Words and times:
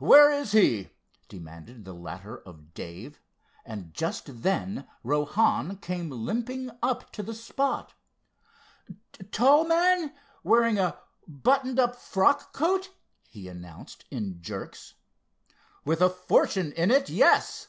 "Where 0.00 0.28
is 0.32 0.50
he?" 0.50 0.90
demanded 1.28 1.84
the 1.84 1.92
latter 1.92 2.38
of 2.38 2.74
Dave, 2.74 3.20
and 3.64 3.94
just 3.94 4.42
then 4.42 4.88
Rohan 5.04 5.76
came 5.76 6.10
limping 6.10 6.72
up 6.82 7.12
to 7.12 7.22
the 7.22 7.32
spot. 7.32 7.94
"Tall 9.30 9.64
man, 9.64 10.16
wearing 10.42 10.80
a 10.80 10.98
buttoned 11.28 11.78
up 11.78 11.94
frock 11.94 12.52
coat?" 12.52 12.90
he 13.30 13.46
announced 13.46 14.04
in 14.10 14.40
jerks. 14.42 14.94
"With 15.84 16.02
a 16.02 16.10
fortune 16.10 16.72
in 16.72 16.90
it, 16.90 17.08
yes!" 17.08 17.68